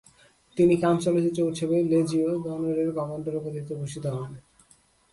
তিনি 0.57 0.73
কান 0.77 0.95
চলচ্চিত্র 0.97 1.39
উৎসবে 1.41 1.77
লেজিওঁ 1.83 2.33
দনরের 2.43 2.89
কমান্ডার 2.95 3.39
উপাধিতে 3.39 3.73
ভূষিত 3.75 4.05
হন। 4.15 4.31